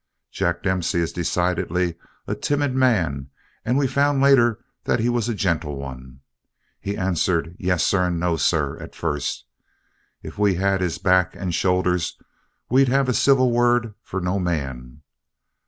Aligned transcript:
Jack 0.31 0.63
Dempsey 0.63 0.97
is 0.97 1.13
decidedly 1.13 1.93
a 2.25 2.33
timid 2.33 2.73
man 2.73 3.29
and 3.63 3.77
we 3.77 3.85
found 3.85 4.19
later 4.19 4.65
that 4.85 4.99
he 4.99 5.09
was 5.09 5.29
a 5.29 5.35
gentle 5.35 5.75
one. 5.77 6.21
He 6.79 6.97
answered, 6.97 7.55
"Yes, 7.59 7.83
sir," 7.85 8.05
and 8.07 8.19
"No, 8.19 8.35
sir," 8.35 8.77
at 8.77 8.95
first. 8.95 9.45
If 10.23 10.39
we 10.39 10.55
had 10.55 10.81
his 10.81 10.97
back 10.97 11.35
and 11.35 11.53
shoulders 11.53 12.17
we'd 12.67 12.87
have 12.87 13.09
a 13.09 13.13
civil 13.13 13.51
word 13.51 13.93
for 14.01 14.19
no 14.19 14.39
man. 14.39 15.03